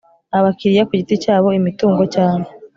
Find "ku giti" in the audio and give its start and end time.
0.87-1.13